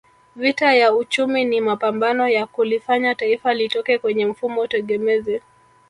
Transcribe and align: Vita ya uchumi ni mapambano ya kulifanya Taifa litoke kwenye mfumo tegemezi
Vita 0.35 0.73
ya 0.73 0.93
uchumi 0.93 1.45
ni 1.45 1.61
mapambano 1.61 2.29
ya 2.29 2.45
kulifanya 2.45 3.15
Taifa 3.15 3.53
litoke 3.53 3.97
kwenye 3.99 4.25
mfumo 4.25 4.67
tegemezi 4.67 5.41